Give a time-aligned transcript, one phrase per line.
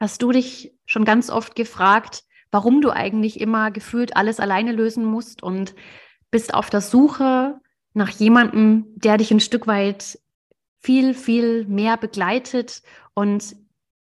[0.00, 5.04] Hast du dich schon ganz oft gefragt, warum du eigentlich immer gefühlt alles alleine lösen
[5.04, 5.74] musst und
[6.30, 7.60] bist auf der Suche
[7.92, 10.18] nach jemandem, der dich ein Stück weit
[10.78, 12.82] viel, viel mehr begleitet
[13.12, 13.56] und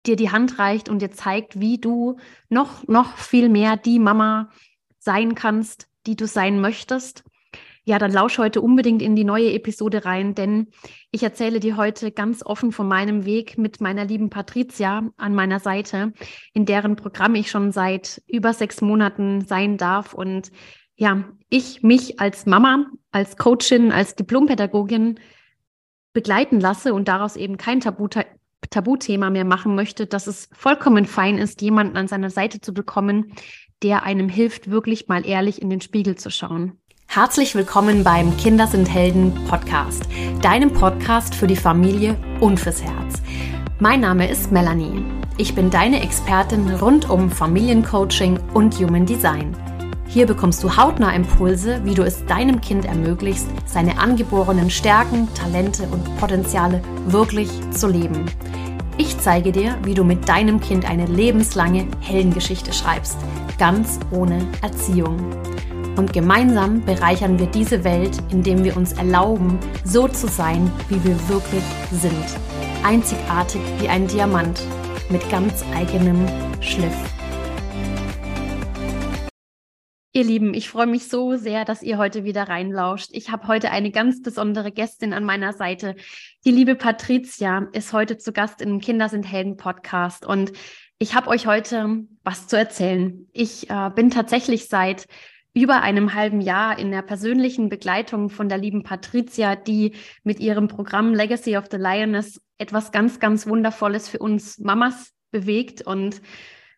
[0.05, 2.17] dir die Hand reicht und dir zeigt, wie du
[2.49, 4.49] noch, noch viel mehr die Mama
[4.99, 7.23] sein kannst, die du sein möchtest
[7.85, 10.67] ja, dann lausch heute unbedingt in die neue Episode rein, denn
[11.11, 15.59] ich erzähle dir heute ganz offen von meinem Weg mit meiner lieben Patricia an meiner
[15.59, 16.11] Seite,
[16.53, 20.51] in deren Programm ich schon seit über sechs Monaten sein darf und
[20.95, 25.19] ja, ich mich als Mama, als Coachin, als Diplompädagogin
[26.11, 28.07] begleiten lasse und daraus eben kein Tabu
[28.71, 33.33] Tabuthema mehr machen möchte, dass es vollkommen fein ist, jemanden an seiner Seite zu bekommen,
[33.83, 36.79] der einem hilft, wirklich mal ehrlich in den Spiegel zu schauen.
[37.07, 40.03] Herzlich willkommen beim Kinder sind Helden Podcast,
[40.41, 43.21] deinem Podcast für die Familie und fürs Herz.
[43.79, 45.03] Mein Name ist Melanie.
[45.37, 49.55] Ich bin deine Expertin rund um Familiencoaching und Human Design.
[50.07, 55.83] Hier bekommst du hautnah Impulse, wie du es deinem Kind ermöglichst, seine angeborenen Stärken, Talente
[55.83, 58.25] und Potenziale wirklich zu leben.
[58.97, 63.17] Ich zeige dir, wie du mit deinem Kind eine lebenslange Heldengeschichte schreibst,
[63.57, 65.17] ganz ohne Erziehung.
[65.97, 71.29] Und gemeinsam bereichern wir diese Welt, indem wir uns erlauben, so zu sein, wie wir
[71.29, 72.25] wirklich sind.
[72.83, 74.61] Einzigartig wie ein Diamant
[75.09, 76.27] mit ganz eigenem
[76.59, 76.95] Schliff.
[80.11, 83.09] Ihr Lieben, ich freue mich so sehr, dass ihr heute wieder reinlauscht.
[83.11, 85.95] Ich habe heute eine ganz besondere Gästin an meiner Seite.
[86.43, 90.51] Die liebe Patricia ist heute zu Gast im Kinder sind Helden Podcast und
[90.99, 93.27] ich habe euch heute was zu erzählen.
[93.31, 95.07] Ich äh, bin tatsächlich seit
[95.55, 100.67] über einem halben Jahr in der persönlichen Begleitung von der lieben Patricia, die mit ihrem
[100.67, 105.81] Programm Legacy of the Lioness etwas ganz, ganz Wundervolles für uns Mamas bewegt.
[105.81, 106.21] Und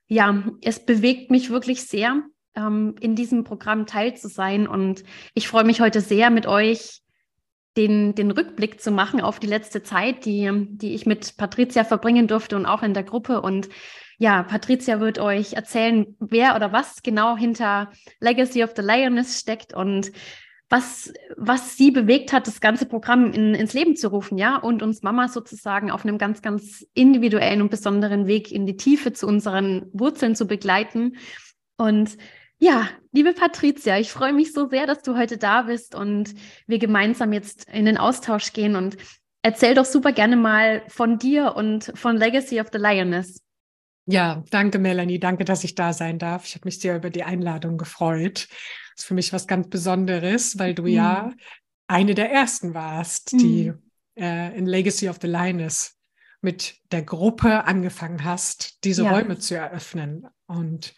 [0.07, 2.21] ja, es bewegt mich wirklich sehr,
[2.55, 4.67] ähm, in diesem Programm teil zu sein.
[4.67, 5.03] Und
[5.33, 7.01] ich freue mich heute sehr, mit euch
[7.77, 12.27] den, den Rückblick zu machen auf die letzte Zeit, die, die ich mit Patricia verbringen
[12.27, 13.41] durfte und auch in der Gruppe.
[13.41, 13.69] Und
[14.17, 19.73] ja, Patricia wird euch erzählen, wer oder was genau hinter Legacy of the Lioness steckt
[19.73, 20.11] und
[20.69, 24.83] was, was sie bewegt hat, das ganze Programm in, ins Leben zu rufen, ja, und
[24.83, 29.27] uns Mama sozusagen auf einem ganz, ganz individuellen und besonderen Weg in die Tiefe zu
[29.27, 31.15] unseren Wurzeln zu begleiten.
[31.77, 32.17] Und
[32.59, 36.33] ja, liebe Patricia, ich freue mich so sehr, dass du heute da bist und
[36.65, 38.97] wir gemeinsam jetzt in den Austausch gehen und
[39.43, 43.41] erzähl doch super gerne mal von dir und von Legacy of the Lioness.
[44.07, 46.45] Ja, danke Melanie, danke, dass ich da sein darf.
[46.45, 48.47] Ich habe mich sehr über die Einladung gefreut.
[48.95, 50.87] Das ist für mich was ganz Besonderes, weil du mhm.
[50.87, 51.31] ja
[51.87, 53.37] eine der ersten warst, mhm.
[53.37, 53.73] die
[54.15, 55.97] äh, in Legacy of the Lioness
[56.41, 59.11] mit der Gruppe angefangen hast, diese ja.
[59.11, 60.27] Räume zu eröffnen.
[60.45, 60.93] Und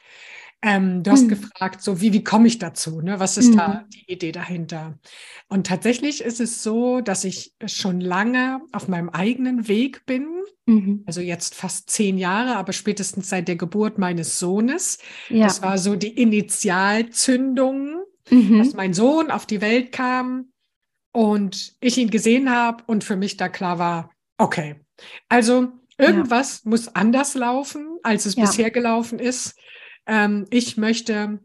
[0.61, 1.29] ähm, du hast mhm.
[1.29, 2.99] gefragt, so wie, wie komme ich dazu?
[2.99, 3.19] Ne?
[3.19, 3.57] Was ist mhm.
[3.57, 4.99] da die Idee dahinter?
[5.47, 10.27] Und tatsächlich ist es so, dass ich schon lange auf meinem eigenen Weg bin.
[10.65, 11.03] Mhm.
[11.05, 14.97] Also jetzt fast zehn Jahre, aber spätestens seit der Geburt meines Sohnes.
[15.29, 15.45] Ja.
[15.45, 18.57] Das war so die Initialzündung, mhm.
[18.57, 20.51] dass mein Sohn auf die Welt kam
[21.13, 24.75] und ich ihn gesehen habe und für mich da klar war, okay,
[25.29, 26.69] also irgendwas ja.
[26.69, 28.43] muss anders laufen, als es ja.
[28.43, 29.55] bisher gelaufen ist
[30.09, 31.39] ähm, ich möchte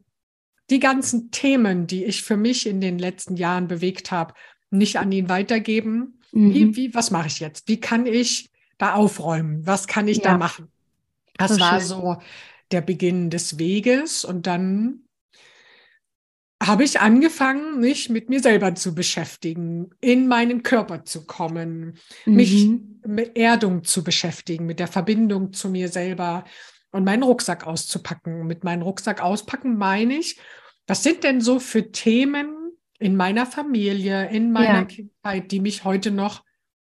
[0.71, 4.35] die ganzen Themen, die ich für mich in den letzten Jahren bewegt habe,
[4.71, 6.21] nicht an ihn weitergeben.
[6.33, 6.55] Mhm.
[6.55, 7.69] Wie, wie, was mache ich jetzt?
[7.69, 9.67] Wie kann ich da aufräumen?
[9.67, 10.25] Was kann ich ja.
[10.25, 10.69] da machen?
[11.37, 11.89] Das so war schön.
[11.89, 12.17] so
[12.73, 15.01] der Beginn des Weges und dann
[16.63, 22.35] habe ich angefangen, mich mit mir selber zu beschäftigen, in meinen Körper zu kommen, mhm.
[22.35, 22.69] mich
[23.07, 26.45] mit Erdung zu beschäftigen, mit der Verbindung zu mir selber,
[26.95, 28.47] und meinen Rucksack auszupacken.
[28.47, 30.39] Mit meinem Rucksack auspacken meine ich,
[30.87, 32.55] was sind denn so für Themen
[33.01, 34.85] in meiner Familie, in meiner ja.
[34.85, 36.45] Kindheit, die mich heute noch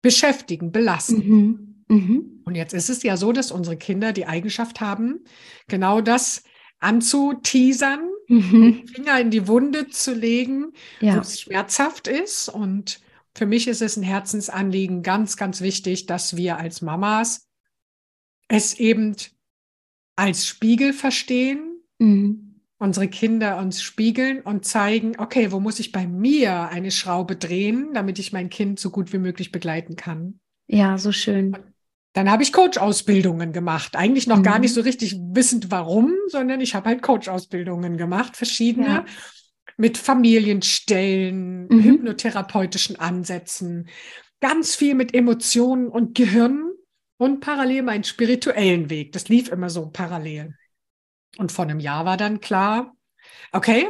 [0.03, 1.27] beschäftigen, belasten?
[1.27, 1.85] Mhm.
[1.89, 2.43] Mhm.
[2.45, 5.25] Und jetzt ist es ja so, dass unsere Kinder die Eigenschaft haben,
[5.67, 6.45] genau das
[6.79, 8.51] anzuteasern, mhm.
[8.51, 11.17] den Finger in die Wunde zu legen, ja.
[11.17, 12.51] wo es schmerzhaft ist.
[12.51, 13.01] Und
[13.35, 17.49] für mich ist es ein Herzensanliegen, ganz, ganz wichtig, dass wir als Mamas
[18.49, 19.17] es eben
[20.17, 22.61] als Spiegel verstehen, mhm.
[22.79, 27.91] unsere Kinder uns spiegeln und zeigen, okay, wo muss ich bei mir eine Schraube drehen,
[27.93, 30.41] damit ich mein Kind so gut wie möglich begleiten kann.
[30.67, 31.57] Ja, so schön.
[32.15, 33.95] Dann habe ich Coach-Ausbildungen gemacht.
[33.95, 34.43] Eigentlich noch mhm.
[34.43, 39.05] gar nicht so richtig wissend, warum, sondern ich habe halt Coach-Ausbildungen gemacht, verschiedene, ja.
[39.77, 41.83] mit Familienstellen, mhm.
[41.83, 43.89] hypnotherapeutischen Ansätzen,
[44.41, 46.71] ganz viel mit Emotionen und Gehirn
[47.19, 49.13] und parallel meinen spirituellen Weg.
[49.13, 50.55] Das lief immer so parallel.
[51.39, 52.95] Und vor einem Jahr war dann klar,
[53.53, 53.89] okay,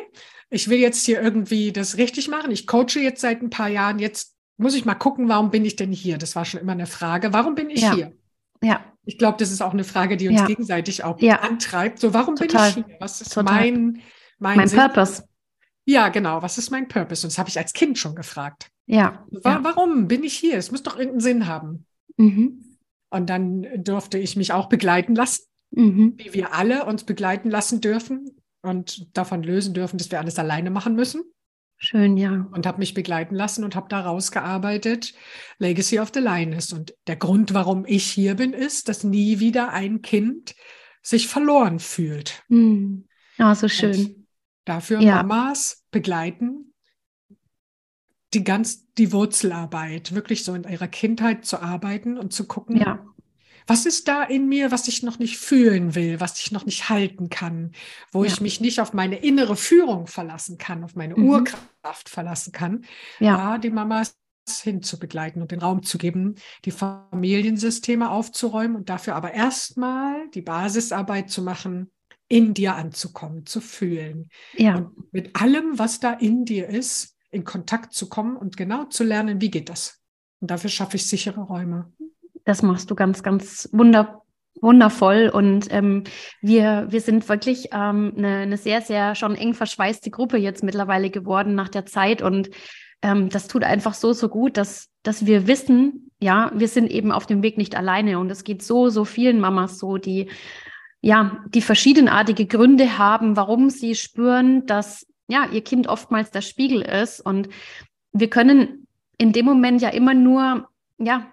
[0.50, 2.50] ich will jetzt hier irgendwie das richtig machen.
[2.50, 3.98] Ich coache jetzt seit ein paar Jahren.
[3.98, 6.18] Jetzt muss ich mal gucken, warum bin ich denn hier?
[6.18, 7.32] Das war schon immer eine Frage.
[7.32, 7.94] Warum bin ich ja.
[7.94, 8.12] hier?
[8.62, 8.84] Ja.
[9.04, 10.46] Ich glaube, das ist auch eine Frage, die uns ja.
[10.46, 11.40] gegenseitig auch ja.
[11.40, 11.98] antreibt.
[11.98, 12.72] So, warum Total.
[12.72, 12.96] bin ich hier?
[13.00, 13.54] Was ist Total.
[13.54, 14.02] mein,
[14.38, 14.78] mein, Mein Sinn?
[14.78, 15.24] Purpose.
[15.84, 16.42] Ja, genau.
[16.42, 17.26] Was ist mein Purpose?
[17.26, 18.70] Und das habe ich als Kind schon gefragt.
[18.86, 19.24] Ja.
[19.30, 19.64] Wa ja.
[19.64, 20.56] Warum bin ich hier?
[20.56, 21.86] Es muss doch irgendeinen Sinn haben.
[22.16, 22.65] Mhm.
[23.16, 26.14] Und dann durfte ich mich auch begleiten lassen, Mhm.
[26.16, 28.30] wie wir alle uns begleiten lassen dürfen
[28.62, 31.22] und davon lösen dürfen, dass wir alles alleine machen müssen.
[31.78, 32.48] Schön, ja.
[32.52, 35.12] Und habe mich begleiten lassen und habe da rausgearbeitet,
[35.58, 36.72] Legacy of the Lioness.
[36.72, 40.54] Und der Grund, warum ich hier bin, ist, dass nie wieder ein Kind
[41.02, 42.42] sich verloren fühlt.
[42.48, 43.06] Mhm.
[43.38, 43.90] Ah, so schön.
[43.96, 44.26] Und
[44.64, 45.16] dafür Ja.
[45.16, 46.65] Mamas begleiten,
[48.34, 53.04] die ganz die Wurzelarbeit, wirklich so in ihrer Kindheit zu arbeiten und zu gucken, Ja.
[53.66, 56.88] was ist da in mir, was ich noch nicht fühlen will, was ich noch nicht
[56.88, 57.72] halten kann,
[58.12, 58.32] wo Ja.
[58.32, 61.24] ich mich nicht auf meine innere Führung verlassen kann, auf meine Mhm.
[61.24, 62.84] Urkraft verlassen kann,
[63.20, 63.36] Ja.
[63.36, 64.18] da die Mamas
[64.62, 71.30] hinzubegleiten und den Raum zu geben, die Familiensysteme aufzuräumen und dafür aber erstmal die Basisarbeit
[71.30, 71.90] zu machen,
[72.28, 74.76] in dir anzukommen, zu fühlen Ja.
[74.76, 79.04] und mit allem, was da in dir ist, in Kontakt zu kommen und genau zu
[79.04, 80.00] lernen, wie geht das.
[80.40, 81.92] Und dafür schaffe ich sichere Räume.
[82.44, 84.22] Das machst du ganz, ganz wunder,
[84.60, 85.30] wundervoll.
[85.32, 86.04] Und ähm,
[86.40, 91.10] wir, wir sind wirklich ähm, eine, eine sehr, sehr schon eng verschweißte Gruppe jetzt mittlerweile
[91.10, 92.22] geworden nach der Zeit.
[92.22, 92.50] Und
[93.02, 97.12] ähm, das tut einfach so, so gut, dass, dass wir wissen, ja, wir sind eben
[97.12, 98.18] auf dem Weg nicht alleine.
[98.18, 100.30] Und es geht so, so vielen Mamas so, die
[101.02, 106.82] ja, die verschiedenartige Gründe haben, warum sie spüren, dass ja, ihr Kind oftmals der Spiegel
[106.82, 107.20] ist.
[107.20, 107.48] Und
[108.12, 108.86] wir können
[109.18, 110.68] in dem Moment ja immer nur,
[110.98, 111.26] ja,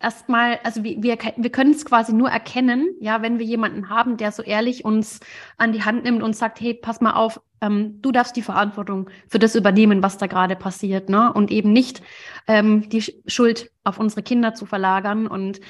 [0.00, 4.16] erstmal, also wir, wir, wir können es quasi nur erkennen, ja, wenn wir jemanden haben,
[4.16, 5.20] der so ehrlich uns
[5.56, 9.08] an die Hand nimmt und sagt, hey, pass mal auf, ähm, du darfst die Verantwortung
[9.28, 11.32] für das übernehmen, was da gerade passiert, ne?
[11.32, 12.02] Und eben nicht
[12.46, 15.26] ähm, die Schuld auf unsere Kinder zu verlagern.
[15.26, 15.60] Und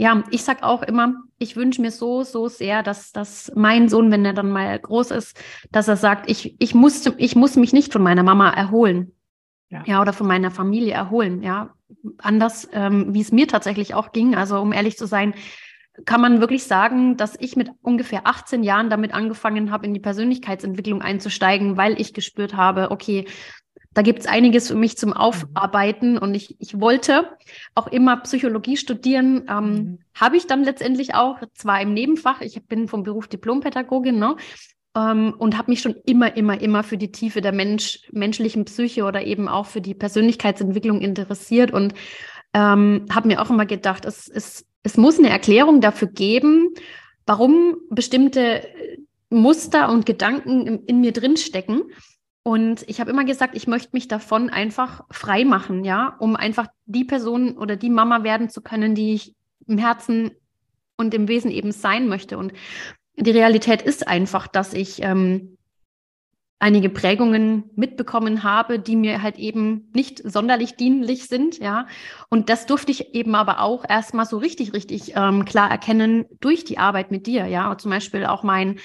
[0.00, 4.12] ja, ich sag auch immer, ich wünsche mir so, so sehr, dass, dass mein Sohn,
[4.12, 5.36] wenn er dann mal groß ist,
[5.72, 9.12] dass er sagt, ich, ich, muss, ich muss mich nicht von meiner Mama erholen.
[9.70, 9.82] Ja.
[9.84, 11.74] ja, oder von meiner Familie erholen, ja.
[12.18, 14.34] Anders, ähm, wie es mir tatsächlich auch ging.
[14.34, 15.34] Also, um ehrlich zu sein,
[16.04, 20.00] kann man wirklich sagen, dass ich mit ungefähr 18 Jahren damit angefangen habe, in die
[20.00, 23.26] Persönlichkeitsentwicklung einzusteigen, weil ich gespürt habe, okay,
[23.98, 27.36] da gibt es einiges für mich zum Aufarbeiten und ich, ich wollte
[27.74, 29.42] auch immer Psychologie studieren.
[29.50, 29.98] Ähm, Mhm.
[30.14, 34.36] Habe ich dann letztendlich auch, zwar im Nebenfach, ich bin vom Beruf Diplompädagogin, ne?
[34.96, 39.02] Ähm, und habe mich schon immer, immer, immer für die Tiefe der Mensch, menschlichen Psyche
[39.02, 41.92] oder eben auch für die Persönlichkeitsentwicklung interessiert und
[42.54, 46.68] ähm, habe mir auch immer gedacht, es, es, es muss eine Erklärung dafür geben,
[47.26, 48.62] warum bestimmte
[49.28, 51.82] Muster und Gedanken in, in mir drinstecken.
[52.48, 56.66] Und ich habe immer gesagt, ich möchte mich davon einfach frei machen, ja, um einfach
[56.86, 59.34] die Person oder die Mama werden zu können, die ich
[59.66, 60.30] im Herzen
[60.96, 62.38] und im Wesen eben sein möchte.
[62.38, 62.54] Und
[63.16, 65.58] die Realität ist einfach, dass ich ähm,
[66.58, 71.86] einige Prägungen mitbekommen habe, die mir halt eben nicht sonderlich dienlich sind, ja.
[72.30, 76.64] Und das durfte ich eben aber auch erstmal so richtig, richtig ähm, klar erkennen durch
[76.64, 77.76] die Arbeit mit dir, ja.
[77.76, 78.78] Zum Beispiel auch mein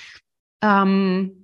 [0.61, 1.42] ähm,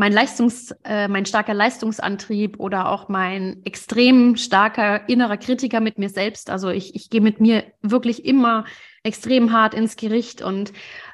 [0.00, 6.08] mein Leistungs, äh, mein starker Leistungsantrieb oder auch mein extrem starker innerer Kritiker mit mir
[6.08, 6.48] selbst.
[6.48, 8.64] Also ich, ich gehe mit mir wirklich immer
[9.02, 10.72] extrem hart ins Gericht und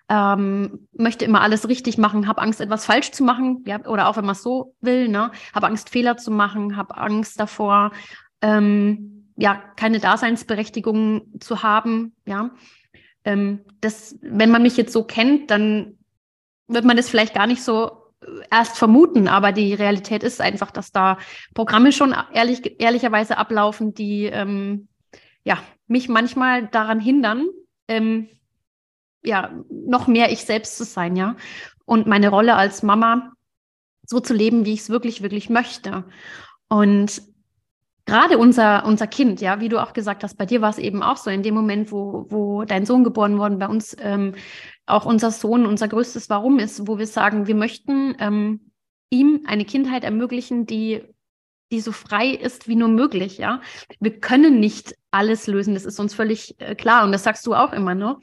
[0.09, 4.17] ähm, möchte immer alles richtig machen, habe Angst, etwas falsch zu machen, ja, oder auch
[4.17, 7.91] wenn man es so will, ne, habe Angst, Fehler zu machen, habe Angst davor,
[8.41, 12.53] ähm, ja, keine Daseinsberechtigung zu haben, ja.
[13.25, 15.99] Ähm, das, wenn man mich jetzt so kennt, dann
[16.69, 18.06] wird man das vielleicht gar nicht so
[18.51, 21.19] erst vermuten, aber die Realität ist einfach, dass da
[21.55, 24.89] Programme schon ehrlich, ehrlicherweise ablaufen, die ähm,
[25.45, 27.47] ja, mich manchmal daran hindern,
[27.89, 28.29] ähm,
[29.23, 31.37] ja, noch mehr ich selbst zu sein, ja.
[31.85, 33.33] Und meine Rolle als Mama
[34.05, 36.05] so zu leben, wie ich es wirklich, wirklich möchte.
[36.69, 37.23] Und
[38.07, 41.03] gerade unser, unser Kind, ja, wie du auch gesagt hast, bei dir war es eben
[41.03, 44.35] auch so, in dem Moment, wo, wo dein Sohn geboren worden, bei uns ähm,
[44.87, 48.71] auch unser Sohn unser größtes Warum ist, wo wir sagen, wir möchten ähm,
[49.11, 51.03] ihm eine Kindheit ermöglichen, die,
[51.73, 53.61] die so frei ist wie nur möglich, ja.
[54.01, 57.55] Wir können nicht alles lösen, das ist uns völlig äh, klar und das sagst du
[57.55, 58.19] auch immer, ne?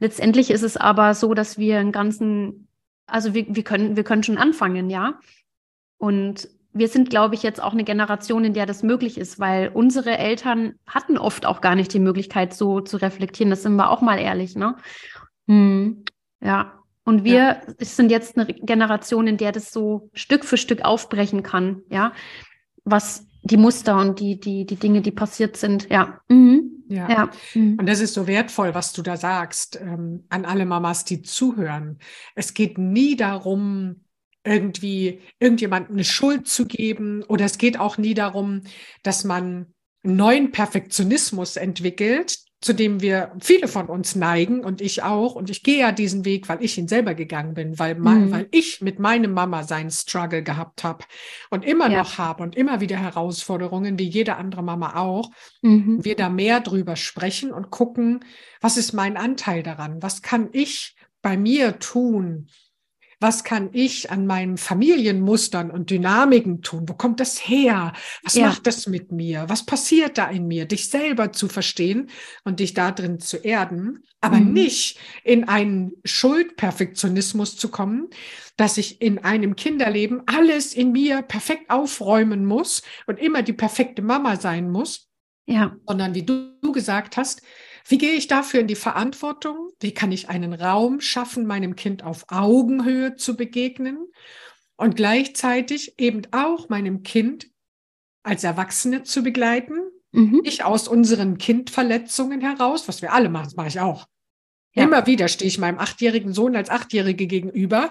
[0.00, 2.68] Letztendlich ist es aber so, dass wir einen ganzen,
[3.06, 5.20] also wir, wir können, wir können schon anfangen, ja.
[5.98, 9.70] Und wir sind, glaube ich, jetzt auch eine Generation, in der das möglich ist, weil
[9.72, 13.50] unsere Eltern hatten oft auch gar nicht die Möglichkeit, so zu reflektieren.
[13.50, 14.76] Das sind wir auch mal ehrlich, ne?
[15.48, 16.04] Hm.
[16.40, 16.74] Ja.
[17.04, 17.62] Und wir ja.
[17.80, 22.12] sind jetzt eine Generation, in der das so Stück für Stück aufbrechen kann, ja.
[22.84, 26.20] Was die Muster und die, die, die Dinge, die passiert sind, ja.
[26.28, 26.84] Mhm.
[26.88, 27.08] Ja.
[27.08, 27.30] ja.
[27.54, 27.78] Mhm.
[27.78, 31.98] Und das ist so wertvoll, was du da sagst, ähm, an alle Mamas, die zuhören.
[32.34, 34.04] Es geht nie darum,
[34.44, 38.62] irgendwie irgendjemandem eine Schuld zu geben oder es geht auch nie darum,
[39.02, 45.36] dass man neuen Perfektionismus entwickelt, zu dem wir viele von uns neigen und ich auch.
[45.36, 48.32] Und ich gehe ja diesen Weg, weil ich ihn selber gegangen bin, weil, mhm.
[48.32, 51.04] weil ich mit meinem Mama seinen Struggle gehabt habe
[51.50, 51.98] und immer ja.
[51.98, 55.30] noch habe und immer wieder Herausforderungen, wie jede andere Mama auch.
[55.62, 56.04] Mhm.
[56.04, 58.24] Wir da mehr drüber sprechen und gucken,
[58.60, 60.02] was ist mein Anteil daran?
[60.02, 62.48] Was kann ich bei mir tun?
[63.20, 66.88] Was kann ich an meinen Familienmustern und Dynamiken tun?
[66.88, 67.92] Wo kommt das her?
[68.22, 68.46] Was ja.
[68.46, 69.46] macht das mit mir?
[69.48, 70.66] Was passiert da in mir?
[70.66, 72.10] Dich selber zu verstehen
[72.44, 74.52] und dich da drin zu erden, aber mhm.
[74.52, 78.08] nicht in einen Schuldperfektionismus zu kommen,
[78.56, 84.02] dass ich in einem Kinderleben alles in mir perfekt aufräumen muss und immer die perfekte
[84.02, 85.08] Mama sein muss.
[85.46, 85.76] Ja.
[85.86, 87.42] Sondern wie du gesagt hast,
[87.88, 89.70] wie gehe ich dafür in die Verantwortung?
[89.80, 94.06] Wie kann ich einen Raum schaffen, meinem Kind auf Augenhöhe zu begegnen
[94.76, 97.48] und gleichzeitig eben auch meinem Kind
[98.22, 99.78] als Erwachsene zu begleiten?
[100.12, 100.40] Mhm.
[100.44, 104.06] Nicht aus unseren Kindverletzungen heraus, was wir alle machen, das mache ich auch.
[104.74, 104.84] Ja.
[104.84, 107.90] Immer wieder stehe ich meinem achtjährigen Sohn als Achtjährige gegenüber.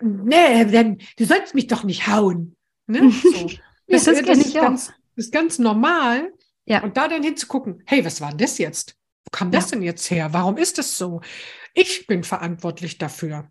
[0.00, 2.56] Nee, denn du sollst mich doch nicht hauen.
[2.86, 3.12] Ne?
[3.22, 3.50] So.
[3.86, 6.32] Das, das, das, ist ganz, das ist ganz normal.
[6.64, 6.82] Ja.
[6.82, 8.96] Und da dann hinzugucken, hey, was war denn das jetzt?
[9.34, 9.58] Kam ja.
[9.58, 10.32] das denn jetzt her?
[10.32, 11.20] Warum ist es so?
[11.74, 13.50] Ich bin verantwortlich dafür,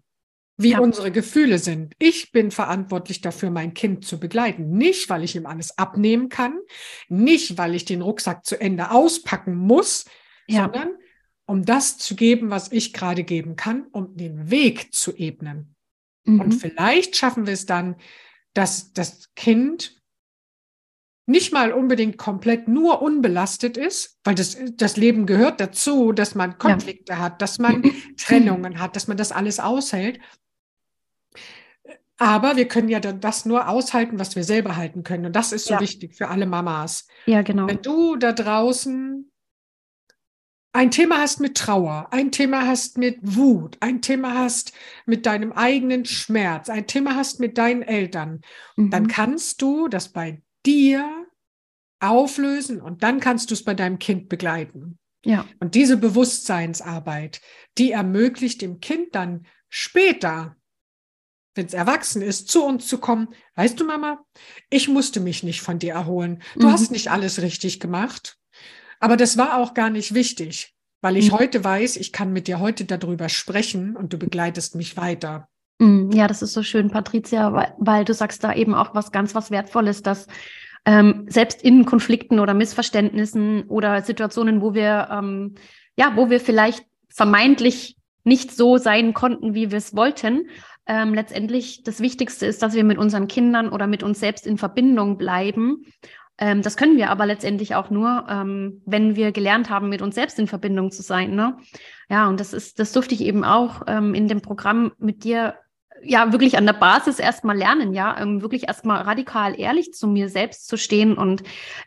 [0.55, 0.79] wie ja.
[0.79, 1.93] unsere Gefühle sind.
[1.99, 4.77] Ich bin verantwortlich dafür, mein Kind zu begleiten.
[4.77, 6.57] Nicht, weil ich ihm alles abnehmen kann,
[7.09, 10.05] nicht, weil ich den Rucksack zu Ende auspacken muss,
[10.47, 10.63] ja.
[10.63, 10.91] sondern
[11.45, 15.75] um das zu geben, was ich gerade geben kann, um den Weg zu ebnen.
[16.23, 16.39] Mhm.
[16.39, 17.97] Und vielleicht schaffen wir es dann,
[18.53, 20.01] dass das Kind
[21.25, 26.57] nicht mal unbedingt komplett nur unbelastet ist, weil das, das Leben gehört dazu, dass man
[26.57, 27.19] Konflikte ja.
[27.19, 27.83] hat, dass man
[28.17, 30.19] Trennungen hat, dass man das alles aushält.
[32.17, 35.25] Aber wir können ja dann das nur aushalten, was wir selber halten können.
[35.25, 35.79] Und das ist so ja.
[35.79, 37.07] wichtig für alle Mamas.
[37.25, 37.67] Ja, genau.
[37.67, 39.31] Wenn du da draußen
[40.73, 44.73] ein Thema hast mit Trauer, ein Thema hast mit Wut, ein Thema hast
[45.05, 48.41] mit deinem eigenen Schmerz, ein Thema hast mit deinen Eltern,
[48.75, 48.89] mhm.
[48.89, 51.27] dann kannst du das bei dir
[51.99, 54.99] auflösen und dann kannst du es bei deinem Kind begleiten.
[55.25, 55.45] Ja.
[55.59, 57.41] Und diese Bewusstseinsarbeit,
[57.77, 60.57] die ermöglicht dem Kind dann später,
[61.55, 63.29] wenn es erwachsen ist, zu uns zu kommen.
[63.55, 64.25] Weißt du, Mama,
[64.69, 66.41] ich musste mich nicht von dir erholen.
[66.55, 66.71] Du mhm.
[66.71, 68.37] hast nicht alles richtig gemacht.
[68.99, 71.39] Aber das war auch gar nicht wichtig, weil ich mhm.
[71.39, 75.49] heute weiß, ich kann mit dir heute darüber sprechen und du begleitest mich weiter.
[75.79, 79.11] Mm, ja, das ist so schön, Patricia, weil, weil du sagst da eben auch was
[79.11, 80.27] ganz was Wertvolles, dass
[80.85, 85.55] ähm, selbst in Konflikten oder Missverständnissen oder Situationen, wo wir ähm,
[85.95, 90.47] ja, wo wir vielleicht vermeintlich nicht so sein konnten, wie wir es wollten,
[90.87, 94.57] ähm, letztendlich das Wichtigste ist, dass wir mit unseren Kindern oder mit uns selbst in
[94.57, 95.85] Verbindung bleiben.
[96.37, 100.15] Ähm, das können wir aber letztendlich auch nur, ähm, wenn wir gelernt haben, mit uns
[100.15, 101.35] selbst in Verbindung zu sein.
[101.35, 101.57] Ne?
[102.09, 105.55] Ja, und das ist, das durfte ich eben auch ähm, in dem Programm mit dir
[106.03, 110.29] ja wirklich an der Basis erstmal lernen, ja, ähm, wirklich erstmal radikal ehrlich zu mir
[110.29, 111.43] selbst zu stehen und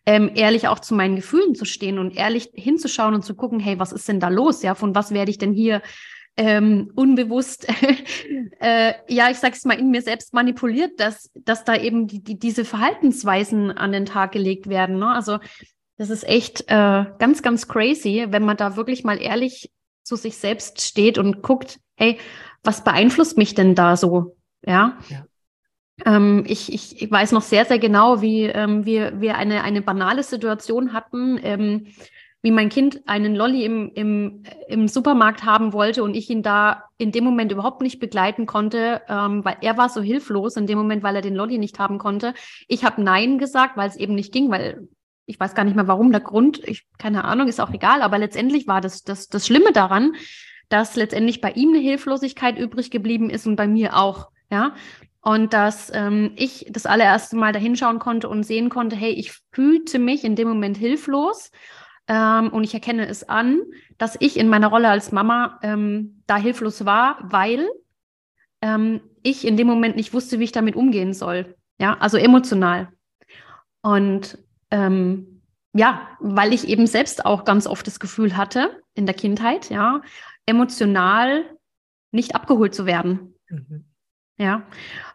[0.07, 3.79] ähm, ehrlich auch zu meinen Gefühlen zu stehen und ehrlich hinzuschauen und zu gucken, hey,
[3.79, 4.63] was ist denn da los?
[4.63, 5.83] Ja, von was werde ich denn hier
[6.37, 7.67] ähm, unbewusst,
[8.61, 12.39] äh, ja, ich sag's mal, in mir selbst manipuliert, dass, dass da eben die, die,
[12.39, 14.99] diese Verhaltensweisen an den Tag gelegt werden.
[14.99, 15.09] Ne?
[15.09, 15.39] Also
[15.97, 19.71] das ist echt äh, ganz, ganz crazy, wenn man da wirklich mal ehrlich
[20.03, 22.19] zu sich selbst steht und guckt, hey,
[22.67, 24.37] was beeinflusst mich denn da so?
[24.65, 24.99] Ja.
[25.09, 25.25] ja.
[26.05, 29.81] Ähm, ich, ich, ich weiß noch sehr, sehr genau, wie ähm, wir, wir eine, eine
[29.81, 31.87] banale Situation hatten, ähm,
[32.43, 36.85] wie mein Kind einen Lolly im, im, im Supermarkt haben wollte und ich ihn da
[36.99, 40.79] in dem Moment überhaupt nicht begleiten konnte, ähm, weil er war so hilflos in dem
[40.79, 42.35] Moment, weil er den Lolly nicht haben konnte.
[42.69, 44.87] Ich habe Nein gesagt, weil es eben nicht ging, weil
[45.25, 48.19] ich weiß gar nicht mehr warum, der Grund, ich, keine Ahnung, ist auch egal, aber
[48.19, 50.13] letztendlich war das, das, das Schlimme daran,
[50.69, 54.75] dass letztendlich bei ihm eine Hilflosigkeit übrig geblieben ist und bei mir auch, ja.
[55.21, 59.99] Und dass ähm, ich das allererste Mal dahinschauen konnte und sehen konnte, hey, ich fühlte
[59.99, 61.51] mich in dem Moment hilflos
[62.07, 63.61] ähm, und ich erkenne es an,
[63.99, 67.69] dass ich in meiner Rolle als Mama ähm, da hilflos war, weil
[68.63, 71.57] ähm, ich in dem Moment nicht wusste, wie ich damit umgehen soll.
[71.81, 72.89] Ja, also emotional.
[73.83, 74.39] Und
[74.71, 75.43] ähm,
[75.75, 80.01] ja, weil ich eben selbst auch ganz oft das Gefühl hatte in der Kindheit, ja,
[80.47, 81.45] emotional
[82.13, 83.35] nicht abgeholt zu werden.
[83.49, 83.85] Mhm.
[84.39, 84.67] Ja.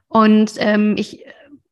[0.08, 1.26] Und ähm, ich,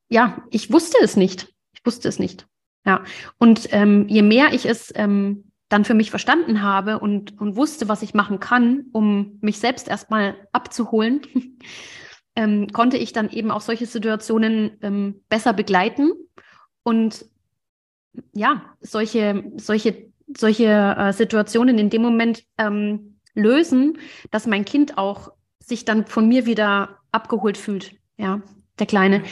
[0.07, 1.53] ja, ich wusste es nicht.
[1.73, 2.47] Ich wusste es nicht.
[2.85, 3.03] Ja.
[3.37, 7.87] Und ähm, je mehr ich es ähm, dann für mich verstanden habe und, und wusste,
[7.87, 11.21] was ich machen kann, um mich selbst erstmal abzuholen,
[12.35, 16.11] ähm, konnte ich dann eben auch solche Situationen ähm, besser begleiten
[16.83, 17.25] und
[18.33, 23.97] ja, solche, solche, solche äh, Situationen in dem Moment ähm, lösen,
[24.31, 28.41] dass mein Kind auch sich dann von mir wieder abgeholt fühlt, ja,
[28.79, 29.23] der Kleine.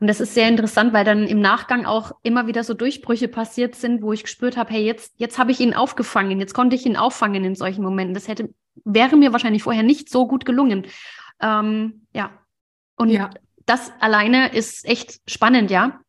[0.00, 3.74] Und das ist sehr interessant, weil dann im Nachgang auch immer wieder so Durchbrüche passiert
[3.74, 6.86] sind, wo ich gespürt habe, hey, jetzt, jetzt habe ich ihn aufgefangen, jetzt konnte ich
[6.86, 8.14] ihn auffangen in solchen Momenten.
[8.14, 8.54] Das hätte,
[8.84, 10.86] wäre mir wahrscheinlich vorher nicht so gut gelungen.
[11.40, 12.30] Ähm, ja.
[12.96, 13.28] Und ja.
[13.66, 16.00] das alleine ist echt spannend, ja.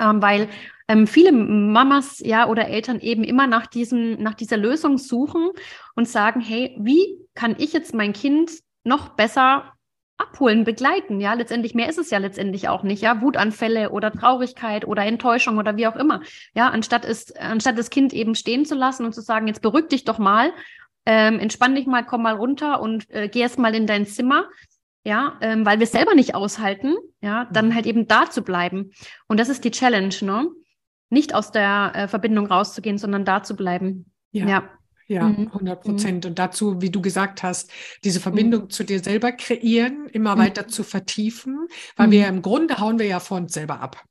[0.00, 0.48] Ähm, weil
[0.88, 5.50] ähm, viele Mamas, ja, oder Eltern eben immer nach diesem, nach dieser Lösung suchen
[5.94, 8.50] und sagen, hey, wie kann ich jetzt mein Kind
[8.84, 9.72] noch besser
[10.18, 11.20] abholen, begleiten.
[11.20, 13.02] Ja, letztendlich mehr ist es ja letztendlich auch nicht.
[13.02, 16.22] Ja, Wutanfälle oder Traurigkeit oder Enttäuschung oder wie auch immer.
[16.54, 19.88] Ja, anstatt es, anstatt das Kind eben stehen zu lassen und zu sagen, jetzt beruhig
[19.88, 20.52] dich doch mal,
[21.04, 24.46] ähm, entspann dich mal, komm mal runter und äh, geh erst mal in dein Zimmer.
[25.06, 27.74] Ja, ähm, weil wir es selber nicht aushalten, ja, dann mhm.
[27.76, 28.90] halt eben da zu bleiben.
[29.28, 30.48] Und das ist die Challenge, ne?
[31.10, 34.10] Nicht aus der äh, Verbindung rauszugehen, sondern da zu bleiben.
[34.32, 34.48] Ja.
[34.48, 34.70] ja.
[35.06, 35.88] Ja, 100 mhm.
[35.88, 36.24] Prozent.
[36.24, 36.30] Mhm.
[36.30, 37.70] Und dazu, wie du gesagt hast,
[38.02, 38.70] diese Verbindung mhm.
[38.70, 40.40] zu dir selber kreieren, immer mhm.
[40.40, 42.38] weiter zu vertiefen, weil wir mhm.
[42.38, 44.02] im Grunde hauen wir ja vor uns selber ab.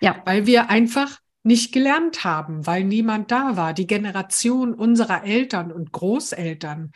[0.00, 0.22] Ja.
[0.24, 1.18] Weil wir einfach
[1.48, 3.72] nicht gelernt haben, weil niemand da war.
[3.72, 6.92] Die Generation unserer Eltern und Großeltern,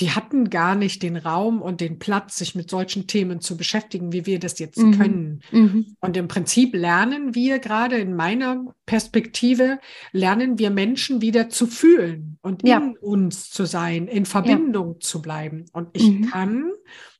[0.00, 4.10] die hatten gar nicht den Raum und den Platz, sich mit solchen Themen zu beschäftigen,
[4.10, 4.98] wie wir das jetzt mhm.
[4.98, 5.42] können.
[5.52, 5.96] Mhm.
[6.00, 9.78] Und im Prinzip lernen wir gerade in meiner Perspektive,
[10.12, 12.78] lernen wir Menschen wieder zu fühlen und ja.
[12.78, 15.00] in uns zu sein, in Verbindung ja.
[15.00, 15.66] zu bleiben.
[15.74, 16.30] Und ich mhm.
[16.30, 16.72] kann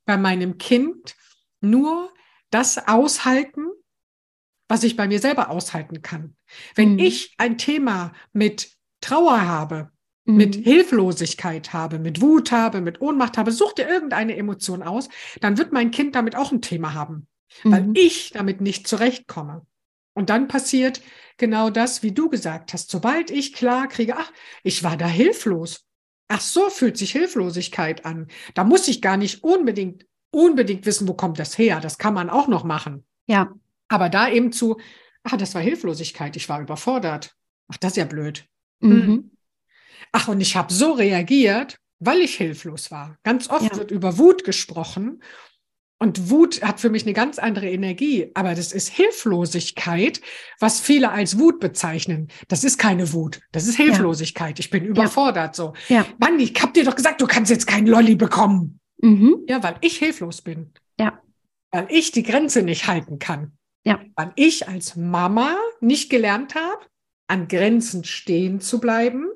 [0.06, 1.14] bei meinem Kind
[1.60, 2.10] nur
[2.48, 3.66] das aushalten,
[4.66, 6.36] was ich bei mir selber aushalten kann.
[6.74, 6.98] Wenn mhm.
[6.98, 9.90] ich ein Thema mit Trauer habe,
[10.24, 10.36] mhm.
[10.36, 15.08] mit Hilflosigkeit habe, mit Wut habe, mit Ohnmacht habe, such dir irgendeine Emotion aus,
[15.40, 17.26] dann wird mein Kind damit auch ein Thema haben,
[17.64, 17.72] mhm.
[17.72, 19.66] weil ich damit nicht zurechtkomme.
[20.14, 21.00] Und dann passiert
[21.36, 22.90] genau das, wie du gesagt hast.
[22.90, 24.32] Sobald ich klar kriege, ach,
[24.62, 25.86] ich war da hilflos.
[26.28, 28.28] Ach, so fühlt sich Hilflosigkeit an.
[28.54, 31.80] Da muss ich gar nicht unbedingt, unbedingt wissen, wo kommt das her.
[31.80, 33.04] Das kann man auch noch machen.
[33.26, 33.52] Ja.
[33.88, 34.76] Aber da eben zu,
[35.24, 37.34] ah, das war Hilflosigkeit, ich war überfordert.
[37.68, 38.46] Ach, das ist ja blöd.
[38.80, 39.06] Mhm.
[39.06, 39.30] Hm.
[40.12, 43.16] Ach, und ich habe so reagiert, weil ich hilflos war.
[43.22, 43.76] Ganz oft ja.
[43.76, 45.22] wird über Wut gesprochen.
[46.02, 50.22] Und Wut hat für mich eine ganz andere Energie, aber das ist Hilflosigkeit,
[50.58, 52.28] was viele als Wut bezeichnen.
[52.48, 54.58] Das ist keine Wut, das ist Hilflosigkeit.
[54.58, 54.60] Ja.
[54.60, 55.74] Ich bin überfordert so.
[55.88, 56.06] Ja.
[56.18, 58.80] Mann, ich hab dir doch gesagt, du kannst jetzt keinen Lolli bekommen.
[59.02, 59.44] Mhm.
[59.46, 60.72] Ja, weil ich hilflos bin.
[60.98, 61.20] Ja.
[61.70, 63.52] Weil ich die Grenze nicht halten kann.
[63.84, 64.00] Ja.
[64.16, 66.84] Weil ich als Mama nicht gelernt habe,
[67.26, 69.26] an Grenzen stehen zu bleiben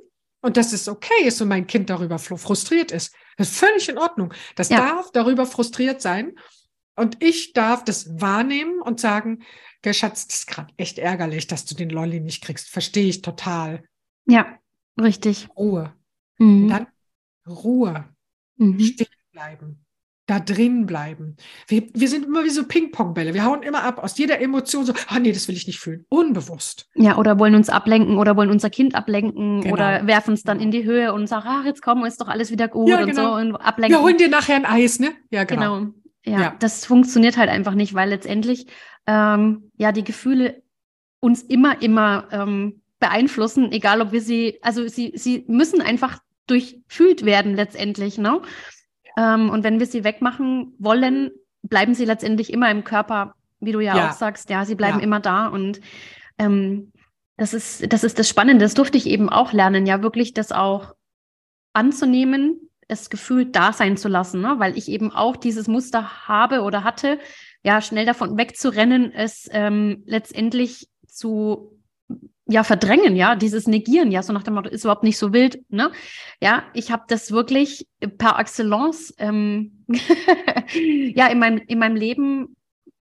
[0.43, 3.15] und dass es okay ist und mein Kind darüber frustriert ist.
[3.37, 4.35] Das ist völlig in Ordnung.
[4.57, 4.79] Das ja.
[4.79, 6.35] darf darüber frustriert sein.
[6.97, 9.43] Und ich darf das wahrnehmen und sagen,
[9.85, 12.69] Schatz, das ist gerade echt ärgerlich, dass du den Lolli nicht kriegst.
[12.69, 13.85] Verstehe ich total.
[14.27, 14.59] Ja,
[15.01, 15.49] richtig.
[15.57, 15.95] Ruhe.
[16.39, 16.69] Mhm.
[16.69, 16.87] Dann
[17.47, 18.09] Ruhe.
[18.57, 18.81] Mhm.
[18.81, 19.84] Stehen bleiben
[20.27, 21.37] da drin bleiben.
[21.69, 23.35] Wir, wir sind immer wie so Ping-Pong-Bälle.
[23.35, 26.07] Wir hauen immer ab aus jeder Emotion so, ah nee, das will ich nicht fühlen.
[26.09, 26.89] Unbewusst.
[26.95, 29.75] Ja, oder wollen uns ablenken oder wollen unser Kind ablenken genau.
[29.75, 32.51] oder werfen es dann in die Höhe und sagen, ach, jetzt kommen, ist doch alles
[32.51, 33.35] wieder gut ja, genau.
[33.35, 33.99] und so und ablenken.
[33.99, 35.13] Ja, holen dir nachher ein Eis, ne?
[35.31, 35.79] Ja, genau.
[35.81, 35.95] genau.
[36.27, 38.67] Ja, ja, das funktioniert halt einfach nicht, weil letztendlich
[39.07, 40.63] ähm, ja die Gefühle
[41.21, 47.25] uns immer, immer ähm, beeinflussen, egal ob wir sie, also sie, sie müssen einfach durchfühlt
[47.27, 48.41] werden letztendlich, ne?
[49.17, 51.31] Ähm, und wenn wir sie wegmachen wollen,
[51.63, 54.09] bleiben sie letztendlich immer im Körper, wie du ja, ja.
[54.09, 54.51] auch sagst.
[54.51, 55.05] Ja, sie bleiben ja.
[55.05, 55.47] immer da.
[55.47, 55.81] Und
[56.39, 56.93] ähm,
[57.37, 58.65] das ist, das ist das Spannende.
[58.65, 60.95] Das durfte ich eben auch lernen, ja, wirklich das auch
[61.73, 64.57] anzunehmen, das Gefühl da sein zu lassen, ne?
[64.59, 67.19] weil ich eben auch dieses Muster habe oder hatte,
[67.63, 71.74] ja, schnell davon wegzurennen, es ähm, letztendlich zu
[72.47, 75.63] ja verdrängen, ja, dieses Negieren, ja, so nach dem Motto, ist überhaupt nicht so wild,
[75.71, 75.91] ne?
[76.41, 77.87] Ja, ich habe das wirklich
[78.19, 79.85] per Excellence, ähm,
[81.15, 82.57] ja, in meinem, in meinem Leben,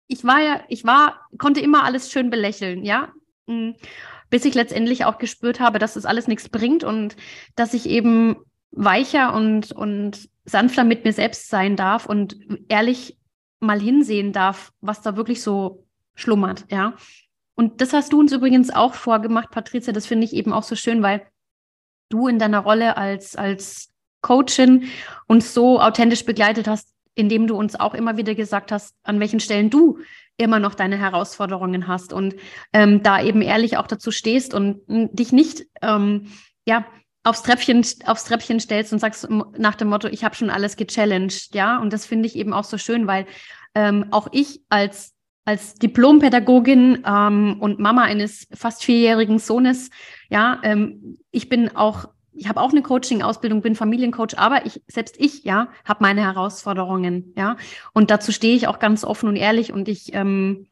[0.07, 3.13] ich war ja, ich war, konnte immer alles schön belächeln, ja,
[3.47, 3.75] mhm.
[4.31, 7.17] bis ich letztendlich auch gespürt habe, dass das alles nichts bringt und
[7.57, 8.37] dass ich eben
[8.71, 12.37] weicher und, und sanfter mit mir selbst sein darf und
[12.69, 13.19] ehrlich
[13.59, 16.95] mal hinsehen darf, was da wirklich so schlummert, ja.
[17.55, 19.93] Und das hast du uns übrigens auch vorgemacht, Patricia.
[19.93, 21.27] Das finde ich eben auch so schön, weil
[22.09, 23.89] du in deiner Rolle als, als
[24.21, 24.89] Coachin
[25.27, 29.41] uns so authentisch begleitet hast, indem du uns auch immer wieder gesagt hast, an welchen
[29.41, 29.99] Stellen du
[30.39, 32.35] immer noch deine Herausforderungen hast und
[32.73, 36.33] ähm, da eben ehrlich auch dazu stehst und dich nicht ähm,
[36.67, 36.87] ja
[37.23, 41.55] aufs Treppchen aufs Treppchen stellst und sagst nach dem Motto, ich habe schon alles gechallenged,
[41.55, 43.27] ja und das finde ich eben auch so schön, weil
[43.75, 45.12] ähm, auch ich als
[45.45, 49.91] als Diplompädagogin ähm, und Mama eines fast vierjährigen Sohnes,
[50.29, 55.17] ja, ähm, ich bin auch, ich habe auch eine Coaching-Ausbildung, bin Familiencoach, aber ich, selbst
[55.19, 57.57] ich, ja, habe meine Herausforderungen, ja.
[57.93, 60.69] Und dazu stehe ich auch ganz offen und ehrlich und ich, ähm,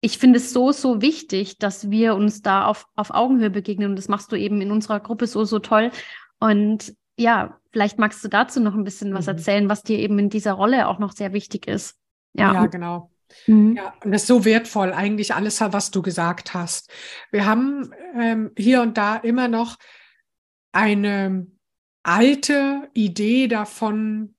[0.00, 3.90] ich finde es so, so wichtig, dass wir uns da auf, auf Augenhöhe begegnen.
[3.90, 5.90] Und das machst du eben in unserer Gruppe so, so toll.
[6.38, 9.30] Und ja, vielleicht magst du dazu noch ein bisschen was mhm.
[9.30, 11.96] erzählen, was dir eben in dieser Rolle auch noch sehr wichtig ist.
[12.34, 13.10] Ja, ja genau.
[13.46, 13.76] Mhm.
[13.76, 16.90] Ja, und das ist so wertvoll, eigentlich alles, was du gesagt hast.
[17.30, 19.76] Wir haben ähm, hier und da immer noch
[20.72, 21.46] eine
[22.02, 24.34] alte Idee davon,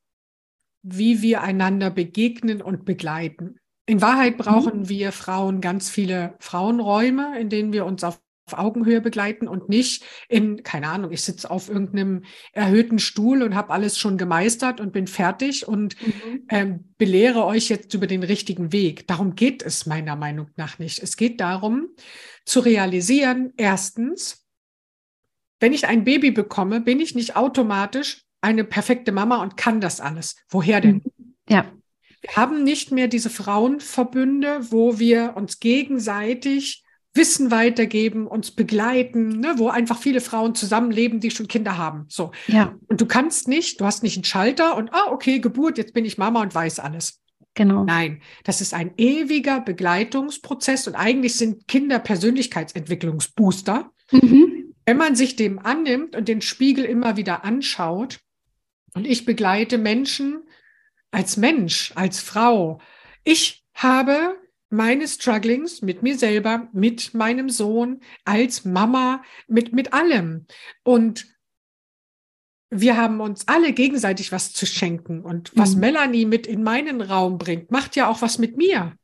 [0.83, 3.59] wie wir einander begegnen und begleiten.
[3.85, 4.43] In Wahrheit mhm.
[4.43, 4.89] brauchen mhm.
[4.89, 10.05] wir Frauen ganz viele Frauenräume, in denen wir uns auf auf Augenhöhe begleiten und nicht
[10.29, 14.93] in, keine Ahnung, ich sitze auf irgendeinem erhöhten Stuhl und habe alles schon gemeistert und
[14.93, 16.45] bin fertig und mhm.
[16.49, 19.07] ähm, belehre euch jetzt über den richtigen Weg.
[19.07, 21.01] Darum geht es meiner Meinung nach nicht.
[21.01, 21.89] Es geht darum
[22.45, 24.45] zu realisieren, erstens,
[25.59, 29.99] wenn ich ein Baby bekomme, bin ich nicht automatisch eine perfekte Mama und kann das
[29.99, 30.35] alles.
[30.49, 31.01] Woher denn?
[31.17, 31.35] Mhm.
[31.49, 31.71] Ja.
[32.21, 36.83] Wir haben nicht mehr diese Frauenverbünde, wo wir uns gegenseitig
[37.17, 42.05] Wissen weitergeben, uns begleiten, ne, wo einfach viele Frauen zusammenleben, die schon Kinder haben.
[42.07, 42.31] So.
[42.47, 42.75] Ja.
[42.87, 46.05] Und du kannst nicht, du hast nicht einen Schalter und, ah, okay, Geburt, jetzt bin
[46.05, 47.21] ich Mama und weiß alles.
[47.55, 47.83] Genau.
[47.83, 53.91] Nein, das ist ein ewiger Begleitungsprozess und eigentlich sind Kinder Persönlichkeitsentwicklungsbooster.
[54.11, 54.73] Mhm.
[54.85, 58.19] Wenn man sich dem annimmt und den Spiegel immer wieder anschaut,
[58.97, 60.43] und ich begleite Menschen
[61.11, 62.81] als Mensch, als Frau.
[63.23, 64.35] Ich habe
[64.69, 70.45] meine Strugglings mit mir selber, mit meinem Sohn, als Mama, mit, mit allem.
[70.83, 71.27] Und
[72.69, 75.21] wir haben uns alle gegenseitig was zu schenken.
[75.21, 75.81] Und was mhm.
[75.81, 78.97] Melanie mit in meinen Raum bringt, macht ja auch was mit mir.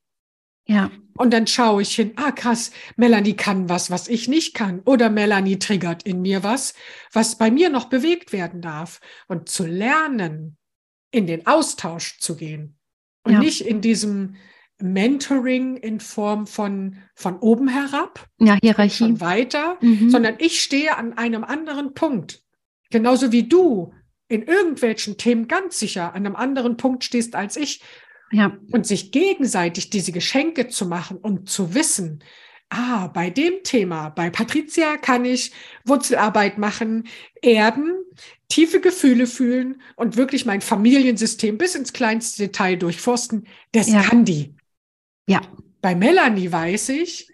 [0.67, 0.91] Ja.
[1.15, 4.81] Und dann schaue ich hin, ah krass, Melanie kann was, was ich nicht kann.
[4.81, 6.73] Oder Melanie triggert in mir was,
[7.11, 8.99] was bei mir noch bewegt werden darf.
[9.27, 10.57] Und zu lernen,
[11.11, 12.77] in den Austausch zu gehen.
[13.23, 13.39] Und ja.
[13.39, 14.35] nicht in diesem,
[14.79, 18.27] Mentoring in Form von, von oben herab.
[18.39, 19.03] Ja, Hierarchie.
[19.03, 20.09] Von weiter, mhm.
[20.09, 22.41] sondern ich stehe an einem anderen Punkt.
[22.89, 23.93] Genauso wie du
[24.27, 27.81] in irgendwelchen Themen ganz sicher an einem anderen Punkt stehst als ich.
[28.31, 28.57] Ja.
[28.71, 32.23] Und sich gegenseitig diese Geschenke zu machen und zu wissen,
[32.69, 35.51] ah, bei dem Thema, bei Patricia kann ich
[35.85, 37.07] Wurzelarbeit machen,
[37.41, 37.93] erden,
[38.49, 43.47] tiefe Gefühle fühlen und wirklich mein Familiensystem bis ins kleinste Detail durchforsten.
[43.71, 44.01] Das ja.
[44.01, 44.55] kann die.
[45.27, 45.41] Ja.
[45.81, 47.29] Bei Melanie weiß ich,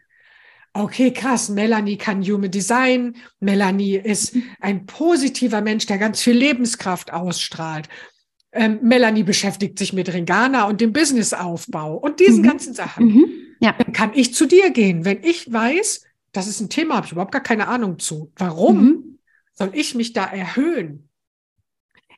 [0.73, 3.15] okay, krass, Melanie kann Human Design.
[3.39, 7.87] Melanie ist ein positiver Mensch, der ganz viel Lebenskraft ausstrahlt.
[8.51, 12.47] Ähm, Melanie beschäftigt sich mit Ringana und dem Businessaufbau und diesen mhm.
[12.47, 13.05] ganzen Sachen.
[13.05, 13.25] Mhm.
[13.59, 13.73] Ja.
[13.73, 17.11] Dann kann ich zu dir gehen, wenn ich weiß, das ist ein Thema, habe ich
[17.11, 18.31] überhaupt gar keine Ahnung zu.
[18.35, 19.19] Warum mhm.
[19.53, 21.09] soll ich mich da erhöhen?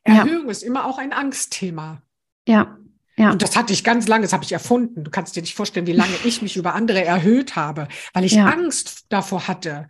[0.04, 0.50] Erhöhung ja.
[0.50, 2.02] ist immer auch ein Angstthema.
[2.46, 2.78] Ja.
[3.16, 3.30] Ja.
[3.30, 5.04] Und das hatte ich ganz lange, das habe ich erfunden.
[5.04, 8.32] Du kannst dir nicht vorstellen, wie lange ich mich über andere erhöht habe, weil ich
[8.32, 8.46] ja.
[8.46, 9.88] Angst davor hatte,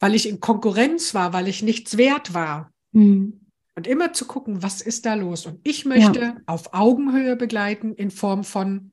[0.00, 2.72] weil ich in Konkurrenz war, weil ich nichts wert war.
[2.92, 3.40] Mhm.
[3.74, 5.46] Und immer zu gucken, was ist da los?
[5.46, 6.36] Und ich möchte ja.
[6.46, 8.92] auf Augenhöhe begleiten in Form von,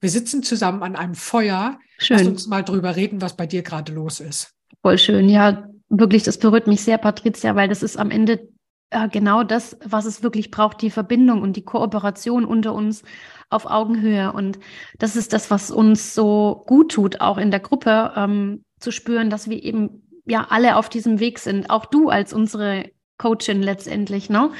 [0.00, 1.78] wir sitzen zusammen an einem Feuer.
[1.98, 2.18] Schön.
[2.18, 4.52] Lass uns mal drüber reden, was bei dir gerade los ist.
[4.82, 5.28] Voll schön.
[5.28, 8.48] Ja, wirklich, das berührt mich sehr, Patricia, weil das ist am Ende
[8.96, 13.02] äh, genau das, was es wirklich braucht, die Verbindung und die Kooperation unter uns
[13.50, 14.32] auf Augenhöhe.
[14.32, 14.58] Und
[14.98, 19.28] das ist das, was uns so gut tut, auch in der Gruppe ähm, zu spüren,
[19.28, 21.68] dass wir eben ja alle auf diesem Weg sind.
[21.68, 24.50] Auch du als unsere Coachin letztendlich, ne?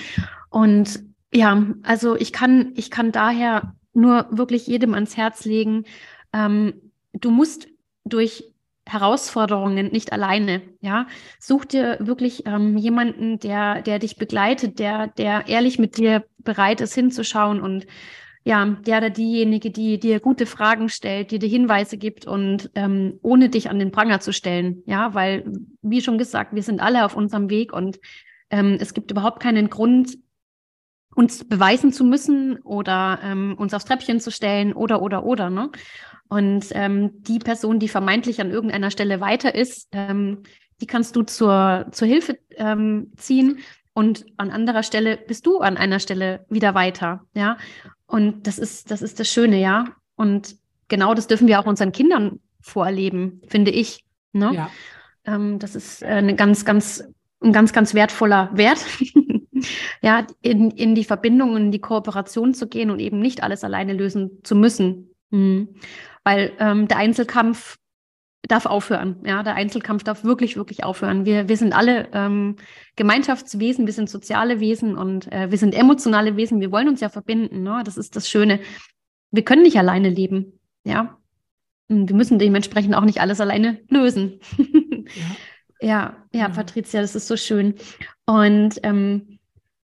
[0.51, 5.85] Und ja, also ich kann, ich kann daher nur wirklich jedem ans Herz legen,
[6.33, 7.69] ähm, du musst
[8.05, 8.53] durch
[8.87, 10.63] Herausforderungen nicht alleine.
[10.81, 11.07] Ja,
[11.41, 16.81] such dir wirklich ähm, jemanden, der, der dich begleitet, der, der ehrlich mit dir bereit
[16.81, 17.87] ist, hinzuschauen und
[18.45, 23.19] ja, der oder diejenige, die dir gute Fragen stellt, die dir Hinweise gibt und ähm,
[23.23, 24.85] ohne dich an den Pranger zu stellen.
[24.87, 25.51] Ja, weil,
[25.83, 27.99] wie schon gesagt, wir sind alle auf unserem Weg und
[28.51, 30.17] ähm, es gibt überhaupt keinen Grund,
[31.17, 35.51] uns beweisen zu müssen oder ähm, uns aufs Treppchen zu stellen oder, oder, oder.
[35.51, 35.71] Ne?
[36.29, 40.43] Und ähm, die Person, die vermeintlich an irgendeiner Stelle weiter ist, ähm,
[40.81, 43.61] die kannst du zur, zur Hilfe ähm, ziehen
[43.95, 47.57] und an anderer Stelle bist du an einer Stelle wieder weiter, ja.
[48.07, 49.87] Und das ist, das ist das Schöne, ja.
[50.17, 50.57] Und
[50.89, 54.05] genau das dürfen wir auch unseren Kindern vorleben, finde ich.
[54.33, 54.53] Ne?
[54.55, 54.71] Ja.
[55.25, 57.05] Ähm, das ist äh, eine ganz, ganz,
[57.41, 58.85] ein ganz, ganz wertvoller Wert.
[60.03, 63.93] ja, in, in die Verbindung in die Kooperation zu gehen und eben nicht alles alleine
[63.93, 65.11] lösen zu müssen.
[65.31, 65.69] Mhm.
[66.25, 67.77] Weil ähm, der Einzelkampf
[68.43, 69.17] darf aufhören.
[69.25, 71.25] Ja, der Einzelkampf darf wirklich, wirklich aufhören.
[71.25, 72.57] Wir, wir sind alle ähm,
[72.95, 76.61] Gemeinschaftswesen, wir sind soziale Wesen und äh, wir sind emotionale Wesen.
[76.61, 77.63] Wir wollen uns ja verbinden.
[77.63, 77.83] Ne?
[77.85, 78.61] Das ist das Schöne.
[79.33, 80.61] Wir können nicht alleine leben.
[80.85, 81.19] Ja,
[81.89, 84.41] und wir müssen dementsprechend auch nicht alles alleine lösen.
[85.81, 85.89] ja.
[85.89, 87.75] ja, ja, Patricia, das ist so schön.
[88.25, 89.36] Und ähm,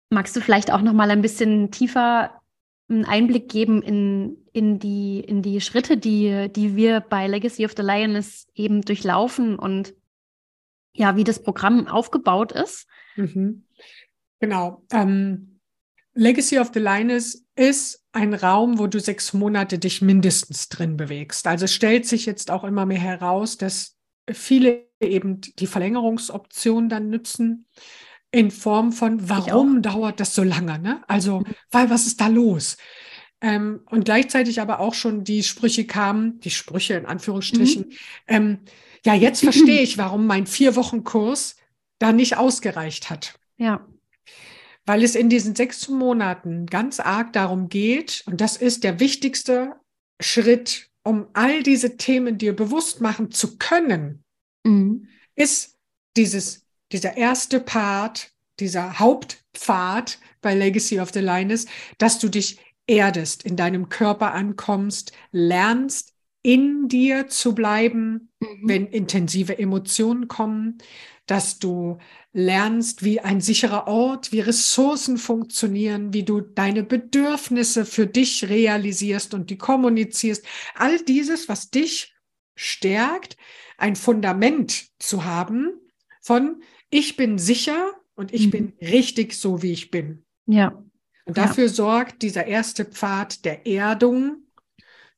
[0.09, 2.41] magst du vielleicht auch noch mal ein bisschen tiefer
[2.87, 7.73] einen Einblick geben in, in, die, in die Schritte, die, die wir bei Legacy of
[7.75, 9.93] the Lioness eben durchlaufen und
[10.93, 12.87] ja, wie das Programm aufgebaut ist?
[13.15, 13.65] Mhm.
[14.39, 14.83] Genau.
[14.91, 15.59] Ähm,
[16.13, 21.47] Legacy of the Lioness ist ein Raum, wo du sechs Monate dich mindestens drin bewegst.
[21.47, 23.97] Also stellt sich jetzt auch immer mehr heraus, dass
[24.31, 27.67] viele eben die Verlängerungsoption dann nützen
[28.35, 30.77] in Form von, warum dauert das so lange?
[30.77, 31.01] Ne?
[31.07, 31.45] Also, mhm.
[31.71, 32.75] weil was ist da los?
[33.39, 37.95] Ähm, und gleichzeitig aber auch schon die Sprüche kamen, die Sprüche in Anführungsstrichen, mhm.
[38.27, 38.59] ähm,
[39.05, 41.55] ja, jetzt verstehe ich, warum mein vier Wochen Kurs
[41.97, 43.39] da nicht ausgereicht hat.
[43.55, 43.87] Ja.
[44.85, 49.75] Weil es in diesen sechs Monaten ganz arg darum geht, und das ist der wichtigste
[50.19, 54.25] Schritt, um all diese Themen dir bewusst machen zu können,
[54.65, 55.07] mhm.
[55.35, 55.77] ist
[56.17, 61.65] dieses dieser erste Part, dieser Hauptpfad bei Legacy of the Lioness,
[61.97, 68.61] dass du dich erdest, in deinem Körper ankommst, lernst, in dir zu bleiben, mhm.
[68.63, 70.77] wenn intensive Emotionen kommen,
[71.25, 71.97] dass du
[72.33, 79.33] lernst, wie ein sicherer Ort, wie Ressourcen funktionieren, wie du deine Bedürfnisse für dich realisierst
[79.33, 80.45] und die kommunizierst.
[80.75, 82.13] All dieses, was dich
[82.55, 83.37] stärkt,
[83.77, 85.71] ein Fundament zu haben
[86.21, 86.61] von
[86.95, 88.51] ich bin sicher und ich mhm.
[88.51, 90.23] bin richtig so, wie ich bin.
[90.45, 90.81] Ja.
[91.25, 91.69] Und dafür ja.
[91.69, 94.43] sorgt dieser erste Pfad der Erdung,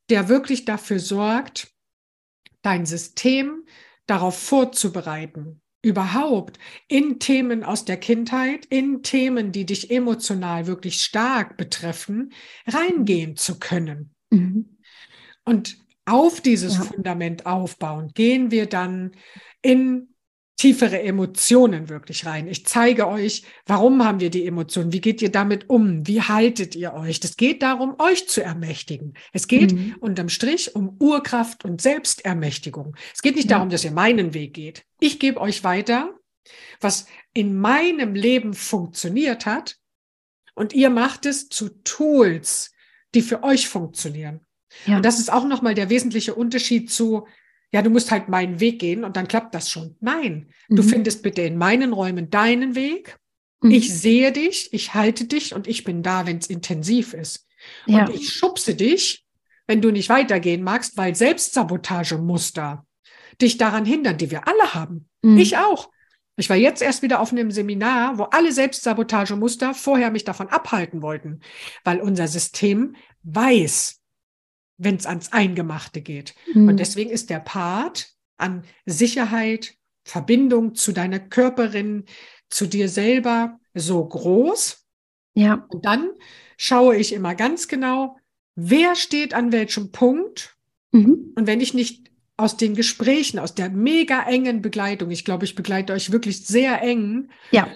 [0.10, 1.72] der wirklich dafür sorgt,
[2.64, 3.64] dein System
[4.08, 11.58] darauf vorzubereiten, überhaupt in Themen aus der Kindheit, in Themen, die dich emotional wirklich stark
[11.58, 12.34] betreffen,
[12.66, 14.16] reingehen zu können.
[14.32, 14.78] Mhm.
[15.46, 16.84] Und auf dieses ja.
[16.84, 19.12] Fundament aufbauen, gehen wir dann
[19.62, 20.16] in
[20.58, 22.48] tiefere Emotionen wirklich rein.
[22.48, 24.92] Ich zeige euch, warum haben wir die Emotionen?
[24.92, 26.06] Wie geht ihr damit um?
[26.08, 27.20] Wie haltet ihr euch?
[27.20, 29.14] Das geht darum, euch zu ermächtigen.
[29.34, 29.96] Es geht mhm.
[30.00, 32.96] unterm Strich um Urkraft und Selbstermächtigung.
[33.14, 34.84] Es geht nicht darum, dass ihr meinen Weg geht.
[35.00, 36.16] Ich gebe euch weiter,
[36.82, 39.78] was in meinem Leben funktioniert hat.
[40.56, 42.72] Und ihr macht es zu Tools,
[43.14, 44.42] die für euch funktionieren.
[44.88, 44.98] Ja.
[44.98, 47.28] Und das ist auch nochmal der wesentliche Unterschied zu
[47.72, 49.96] ja, du musst halt meinen Weg gehen und dann klappt das schon.
[50.00, 50.76] Nein, mhm.
[50.76, 53.18] du findest bitte in meinen Räumen deinen Weg.
[53.62, 53.72] Mhm.
[53.72, 57.46] Ich sehe dich, ich halte dich und ich bin da, wenn es intensiv ist.
[57.86, 58.06] Ja.
[58.06, 59.26] Und ich schubse dich,
[59.66, 62.86] wenn du nicht weitergehen magst, weil Selbstsabotagemuster
[63.42, 65.10] dich daran hindern, die wir alle haben.
[65.22, 65.38] Mhm.
[65.38, 65.90] Ich auch.
[66.40, 71.02] Ich war jetzt erst wieder auf einem Seminar, wo alle Selbstsabotagemuster vorher mich davon abhalten
[71.02, 71.42] wollten,
[71.84, 74.00] weil unser System weiß,
[74.78, 76.36] wenn es ans Eingemachte geht.
[76.54, 76.70] Mhm.
[76.70, 82.06] Und deswegen ist der Part an Sicherheit, Verbindung zu deiner Körperin,
[82.50, 84.86] zu dir selber so groß.
[85.34, 85.66] Ja.
[85.70, 86.10] Und dann
[86.58, 88.18] schaue ich immer ganz genau,
[88.56, 90.56] wer steht an welchem Punkt.
[90.92, 91.34] Mhm.
[91.36, 95.56] Und wenn ich nicht aus den Gesprächen, aus der mega engen Begleitung, ich glaube, ich
[95.56, 97.68] begleite euch wirklich sehr eng, ja.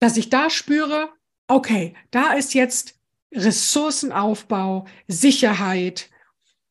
[0.00, 1.08] dass ich da spüre,
[1.48, 3.00] okay, da ist jetzt
[3.32, 6.10] Ressourcenaufbau, Sicherheit,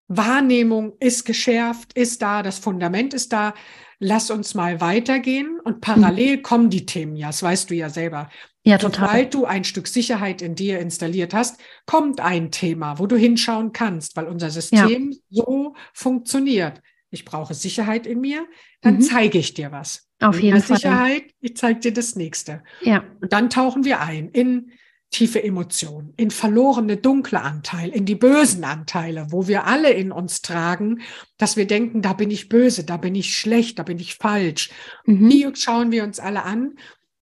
[0.08, 3.54] Wahrnehmung ist geschärft, ist da, das Fundament ist da.
[4.00, 6.42] Lass uns mal weitergehen und parallel mhm.
[6.44, 8.30] kommen die Themen ja, das weißt du ja selber.
[8.64, 9.08] Ja, total.
[9.08, 13.72] Sobald du ein Stück Sicherheit in dir installiert hast, kommt ein Thema, wo du hinschauen
[13.72, 15.44] kannst, weil unser System ja.
[15.44, 16.82] so funktioniert.
[17.10, 18.46] Ich brauche Sicherheit in mir,
[18.82, 19.02] dann mhm.
[19.02, 20.10] zeige ich dir was.
[20.20, 20.78] Auf jeden Fall.
[20.78, 22.64] Sicherheit, ich zeige dir das nächste.
[22.82, 23.04] Ja.
[23.22, 24.72] Und dann tauchen wir ein in
[25.16, 30.42] tiefe Emotionen, in verlorene dunkle Anteile, in die bösen Anteile, wo wir alle in uns
[30.42, 31.02] tragen,
[31.38, 34.72] dass wir denken, da bin ich böse, da bin ich schlecht, da bin ich falsch.
[35.06, 35.30] Mhm.
[35.30, 36.76] Die schauen wir uns alle an,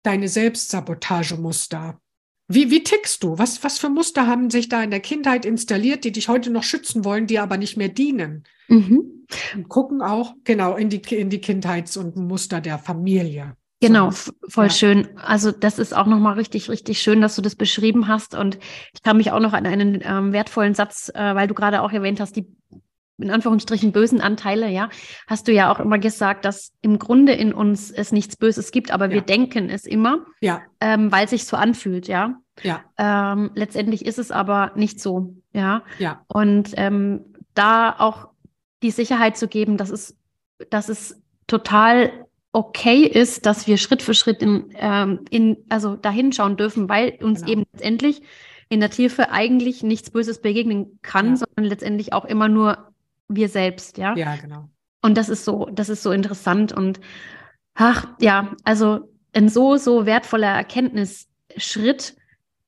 [0.02, 2.00] deine Selbstsabotagemuster,
[2.48, 3.38] Wie, wie tickst du?
[3.38, 6.64] Was, was für Muster haben sich da in der Kindheit installiert, die dich heute noch
[6.64, 8.44] schützen wollen, die aber nicht mehr dienen?
[8.68, 9.26] Mhm.
[9.54, 13.56] Und gucken auch genau in die, in die Kindheits- und Muster der Familie.
[13.86, 14.10] Genau,
[14.48, 14.70] voll ja.
[14.70, 15.08] schön.
[15.16, 18.34] Also das ist auch nochmal richtig, richtig schön, dass du das beschrieben hast.
[18.34, 18.58] Und
[18.94, 21.92] ich kann mich auch noch an einen ähm, wertvollen Satz, äh, weil du gerade auch
[21.92, 22.46] erwähnt hast, die
[23.18, 24.88] in Anführungsstrichen bösen Anteile, ja,
[25.26, 28.90] hast du ja auch immer gesagt, dass im Grunde in uns es nichts Böses gibt,
[28.90, 29.12] aber ja.
[29.12, 30.62] wir denken es immer, ja.
[30.80, 32.36] ähm, weil sich so anfühlt, ja.
[32.62, 32.82] Ja.
[32.98, 35.82] Ähm, letztendlich ist es aber nicht so, ja.
[35.98, 36.24] Ja.
[36.26, 38.28] Und ähm, da auch
[38.82, 40.16] die Sicherheit zu geben, dass es,
[40.70, 46.32] dass es total okay ist, dass wir Schritt für Schritt in, ähm, in also dahin
[46.32, 47.52] schauen dürfen, weil uns genau.
[47.52, 48.22] eben letztendlich
[48.68, 51.36] in der Tiefe eigentlich nichts Böses begegnen kann, ja.
[51.36, 52.92] sondern letztendlich auch immer nur
[53.28, 54.14] wir selbst, ja.
[54.16, 54.68] Ja, genau.
[55.02, 57.00] Und das ist so, das ist so interessant und
[57.74, 62.16] ach ja, also ein so so wertvoller Erkenntnisschritt,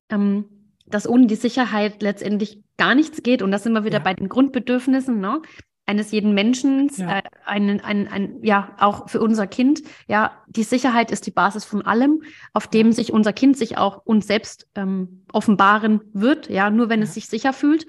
[0.08, 0.46] ähm,
[0.86, 3.42] dass ohne die Sicherheit letztendlich gar nichts geht.
[3.42, 4.04] Und da sind wir wieder ja.
[4.04, 5.40] bei den Grundbedürfnissen, ne?
[5.86, 7.18] Eines jeden Menschen, ja.
[7.18, 9.82] Äh, ein, ein, ein, ja, auch für unser Kind.
[10.08, 14.04] Ja, die Sicherheit ist die Basis von allem, auf dem sich unser Kind sich auch
[14.04, 16.48] uns selbst ähm, offenbaren wird.
[16.48, 17.04] Ja, nur wenn ja.
[17.04, 17.86] es sich sicher fühlt.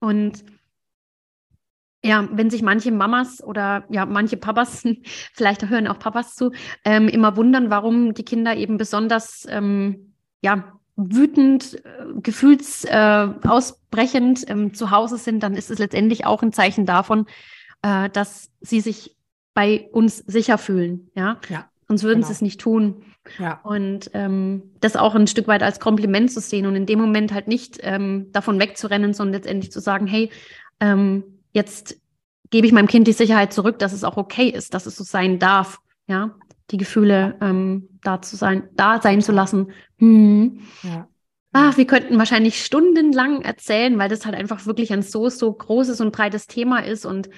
[0.00, 0.44] Und
[2.04, 4.82] ja, wenn sich manche Mamas oder ja, manche Papas,
[5.32, 6.52] vielleicht hören auch Papas zu,
[6.84, 14.74] ähm, immer wundern, warum die Kinder eben besonders ähm, ja, wütend, äh, gefühlsausbrechend äh, ähm,
[14.74, 17.26] zu Hause sind, dann ist es letztendlich auch ein Zeichen davon,
[17.82, 19.16] äh, dass sie sich
[19.54, 21.10] bei uns sicher fühlen.
[21.14, 22.26] Ja, ja sonst würden genau.
[22.26, 23.02] sie es nicht tun.
[23.38, 23.60] Ja.
[23.62, 27.32] Und ähm, das auch ein Stück weit als Kompliment zu sehen und in dem Moment
[27.32, 30.30] halt nicht ähm, davon wegzurennen, sondern letztendlich zu sagen, hey,
[30.80, 31.96] ähm, jetzt
[32.50, 35.04] gebe ich meinem Kind die Sicherheit zurück, dass es auch okay ist, dass es so
[35.04, 35.78] sein darf.
[36.06, 36.34] Ja,
[36.70, 39.72] die Gefühle ähm, da zu sein, da sein zu lassen.
[39.98, 40.60] Hm.
[40.82, 41.08] Ja.
[41.52, 46.00] Ach, wir könnten wahrscheinlich stundenlang erzählen, weil das halt einfach wirklich ein so, so großes
[46.00, 47.06] und breites Thema ist.
[47.06, 47.30] Und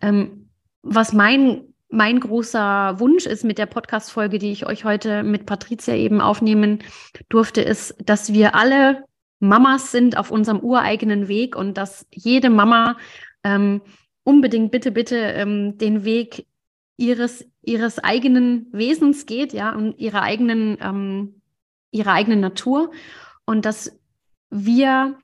[0.00, 0.48] ähm,
[0.82, 5.94] was mein, mein großer Wunsch ist mit der Podcast-Folge, die ich euch heute mit Patricia
[5.94, 6.80] eben aufnehmen
[7.28, 9.04] durfte, ist, dass wir alle
[9.38, 12.96] Mamas sind auf unserem ureigenen Weg und dass jede Mama
[13.44, 13.82] ähm,
[14.24, 16.46] unbedingt bitte, bitte ähm, den Weg
[17.00, 21.40] ihres, ihres eigenen Wesens geht, ja, und ihrer eigenen, ähm,
[21.90, 22.92] ihrer eigenen Natur.
[23.46, 23.98] Und dass
[24.50, 25.18] wir,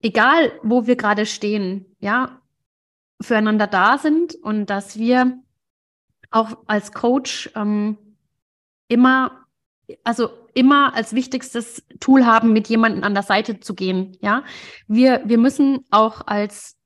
[0.00, 2.40] egal wo wir gerade stehen, ja,
[3.20, 5.38] füreinander da sind und dass wir
[6.30, 7.98] auch als Coach ähm,
[8.88, 9.44] immer,
[10.04, 14.16] also immer als wichtigstes Tool haben, mit jemandem an der Seite zu gehen.
[14.20, 14.44] Ja,
[14.86, 16.76] wir, wir müssen auch als,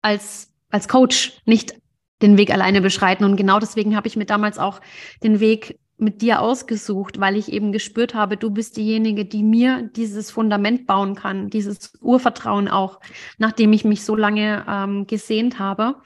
[0.00, 1.74] als, als Coach nicht
[2.22, 3.24] den Weg alleine beschreiten.
[3.24, 4.80] Und genau deswegen habe ich mir damals auch
[5.22, 9.90] den Weg mit dir ausgesucht, weil ich eben gespürt habe, du bist diejenige, die mir
[9.96, 13.00] dieses Fundament bauen kann, dieses Urvertrauen auch,
[13.36, 15.96] nachdem ich mich so lange ähm, gesehnt habe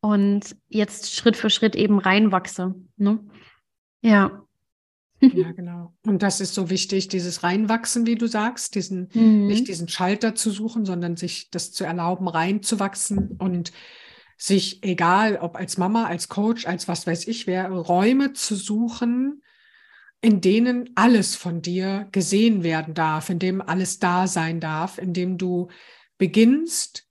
[0.00, 2.74] und jetzt Schritt für Schritt eben reinwachse.
[2.96, 3.20] Ne?
[4.02, 4.42] Ja.
[5.20, 5.94] Ja, genau.
[6.06, 9.46] Und das ist so wichtig, dieses Reinwachsen, wie du sagst, diesen, mhm.
[9.46, 13.70] nicht diesen Schalter zu suchen, sondern sich das zu erlauben, reinzuwachsen und
[14.40, 19.42] sich, egal ob als Mama, als Coach, als was weiß ich wer, Räume zu suchen,
[20.22, 25.12] in denen alles von dir gesehen werden darf, in dem alles da sein darf, in
[25.12, 25.68] dem du
[26.16, 27.06] beginnst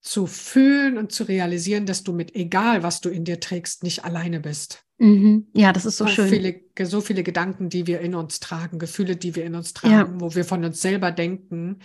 [0.00, 4.04] zu fühlen und zu realisieren, dass du mit egal, was du in dir trägst, nicht
[4.04, 4.84] alleine bist.
[4.98, 5.48] Mhm.
[5.54, 6.28] Ja, das ist so, so schön.
[6.28, 9.94] Viele, so viele Gedanken, die wir in uns tragen, Gefühle, die wir in uns tragen,
[9.94, 10.20] ja.
[10.20, 11.80] wo wir von uns selber denken,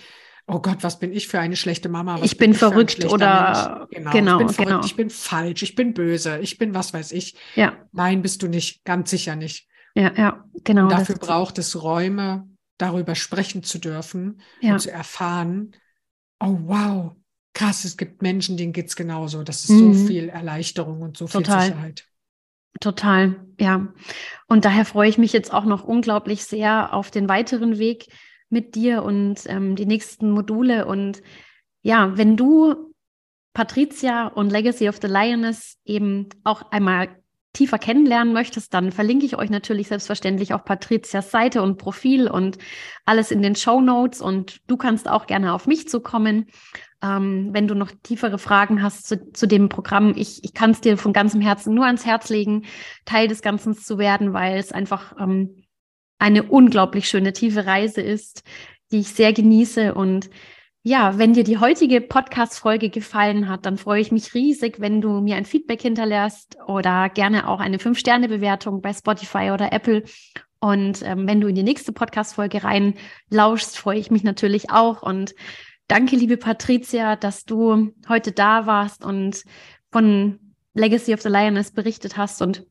[0.47, 2.19] oh Gott, was bin ich für eine schlechte Mama?
[2.23, 4.85] ich bin, bin ich verrückt oder genau, genau, ich bin verrückt, genau.
[4.85, 7.35] ich bin falsch, ich bin böse, ich bin was weiß ich.
[7.55, 7.77] Ja.
[7.91, 9.67] Nein, bist du nicht, ganz sicher nicht.
[9.95, 10.83] Ja, ja, genau.
[10.83, 14.73] Und dafür braucht es Räume, darüber sprechen zu dürfen ja.
[14.73, 15.75] und zu erfahren,
[16.39, 17.11] oh wow,
[17.53, 19.43] krass, es gibt Menschen, denen geht es genauso.
[19.43, 19.93] Das ist mhm.
[19.93, 21.61] so viel Erleichterung und so Total.
[21.61, 22.07] viel Sicherheit.
[22.79, 23.93] Total, ja.
[24.47, 28.07] Und daher freue ich mich jetzt auch noch unglaublich sehr auf den weiteren Weg,
[28.53, 30.85] mit dir und ähm, die nächsten Module.
[30.85, 31.21] Und
[31.81, 32.93] ja, wenn du
[33.53, 37.09] Patricia und Legacy of the Lioness eben auch einmal
[37.53, 42.57] tiefer kennenlernen möchtest, dann verlinke ich euch natürlich selbstverständlich auf Patricias Seite und Profil und
[43.05, 44.21] alles in den Show Notes.
[44.21, 46.47] Und du kannst auch gerne auf mich zukommen,
[47.03, 50.13] ähm, wenn du noch tiefere Fragen hast zu, zu dem Programm.
[50.15, 52.65] Ich, ich kann es dir von ganzem Herzen nur ans Herz legen,
[53.05, 55.62] Teil des Ganzen zu werden, weil es einfach ähm,
[56.23, 58.43] eine unglaublich schöne, tiefe Reise ist,
[58.91, 59.93] die ich sehr genieße.
[59.93, 60.29] Und
[60.81, 65.19] ja, wenn dir die heutige Podcast-Folge gefallen hat, dann freue ich mich riesig, wenn du
[65.19, 70.03] mir ein Feedback hinterlässt oder gerne auch eine 5-Sterne-Bewertung bei Spotify oder Apple.
[70.61, 75.01] Und ähm, wenn du in die nächste Podcast-Folge reinlauschst, freue ich mich natürlich auch.
[75.01, 75.35] Und
[75.89, 79.43] danke, liebe Patricia, dass du heute da warst und
[79.91, 80.39] von
[80.73, 82.41] Legacy of the Lioness berichtet hast.
[82.41, 82.65] Und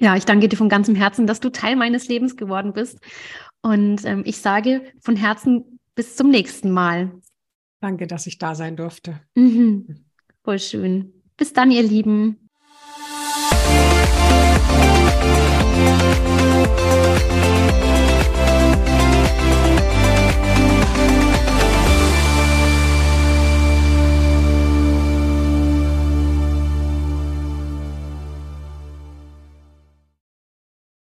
[0.00, 2.98] ja, ich danke dir von ganzem Herzen, dass du Teil meines Lebens geworden bist.
[3.62, 7.12] Und ähm, ich sage von Herzen bis zum nächsten Mal.
[7.80, 9.20] Danke, dass ich da sein durfte.
[9.34, 10.04] Mhm.
[10.42, 11.12] Voll schön.
[11.36, 12.43] Bis dann, ihr Lieben.